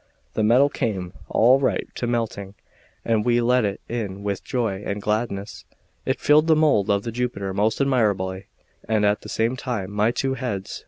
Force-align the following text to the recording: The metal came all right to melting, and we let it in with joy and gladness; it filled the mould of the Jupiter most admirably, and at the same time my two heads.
The 0.33 0.41
metal 0.41 0.67
came 0.67 1.13
all 1.29 1.59
right 1.59 1.87
to 1.93 2.07
melting, 2.07 2.55
and 3.05 3.23
we 3.23 3.39
let 3.39 3.63
it 3.65 3.81
in 3.87 4.23
with 4.23 4.43
joy 4.43 4.81
and 4.83 4.99
gladness; 4.99 5.63
it 6.07 6.19
filled 6.19 6.47
the 6.47 6.55
mould 6.55 6.89
of 6.89 7.03
the 7.03 7.11
Jupiter 7.11 7.53
most 7.53 7.79
admirably, 7.79 8.47
and 8.89 9.05
at 9.05 9.21
the 9.21 9.29
same 9.29 9.55
time 9.55 9.91
my 9.91 10.09
two 10.09 10.33
heads. 10.33 10.79